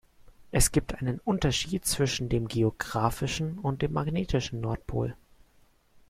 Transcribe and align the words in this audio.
Es 0.51 0.71
gibt 0.71 0.95
einen 0.95 1.19
Unterschied 1.19 1.85
zwischen 1.85 2.27
dem 2.27 2.47
geografischen 2.47 3.59
und 3.59 3.83
dem 3.83 3.91
magnetischen 3.93 4.59
Nordpol. 4.59 5.15